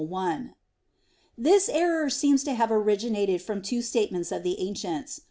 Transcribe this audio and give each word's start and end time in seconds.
1). 0.03 0.55
This 1.37 1.69
error 1.69 2.09
seems 2.09 2.43
to 2.45 2.55
have 2.55 2.71
originated 2.71 3.39
from 3.39 3.61
two 3.61 3.83
statements 3.83 4.31
of 4.31 4.41
the 4.41 4.59
ancients. 4.59 5.19